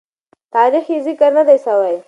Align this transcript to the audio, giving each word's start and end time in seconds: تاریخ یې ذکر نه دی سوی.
تاریخ 0.53 0.85
یې 0.91 0.99
ذکر 1.07 1.29
نه 1.37 1.43
دی 1.47 1.57
سوی. 1.65 1.95